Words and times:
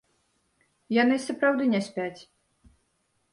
Яны 1.01 1.15
сапраўды 1.27 1.63
не 1.75 1.81
спяць. 1.89 2.21